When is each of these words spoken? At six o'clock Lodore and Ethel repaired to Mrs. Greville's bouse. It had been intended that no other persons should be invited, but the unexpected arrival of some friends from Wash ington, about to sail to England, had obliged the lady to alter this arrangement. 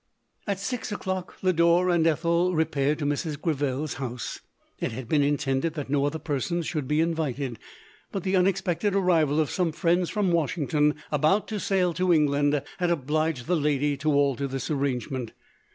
At 0.47 0.57
six 0.59 0.91
o'clock 0.91 1.37
Lodore 1.43 1.89
and 1.91 2.07
Ethel 2.07 2.55
repaired 2.55 2.97
to 2.97 3.05
Mrs. 3.05 3.39
Greville's 3.39 3.93
bouse. 3.99 4.39
It 4.79 4.91
had 4.93 5.07
been 5.07 5.21
intended 5.21 5.75
that 5.75 5.91
no 5.91 6.05
other 6.05 6.17
persons 6.17 6.65
should 6.65 6.87
be 6.87 6.99
invited, 7.01 7.59
but 8.11 8.23
the 8.23 8.35
unexpected 8.35 8.95
arrival 8.95 9.39
of 9.39 9.51
some 9.51 9.71
friends 9.71 10.09
from 10.09 10.31
Wash 10.31 10.55
ington, 10.55 10.95
about 11.11 11.47
to 11.49 11.59
sail 11.59 11.93
to 11.93 12.11
England, 12.11 12.63
had 12.79 12.89
obliged 12.89 13.45
the 13.45 13.55
lady 13.55 13.95
to 13.97 14.11
alter 14.11 14.47
this 14.47 14.71
arrangement. 14.71 15.33